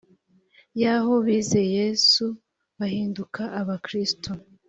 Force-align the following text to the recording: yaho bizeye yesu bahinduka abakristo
yaho 0.81 1.13
bizeye 1.25 1.67
yesu 1.79 2.25
bahinduka 2.77 3.41
abakristo 3.61 4.29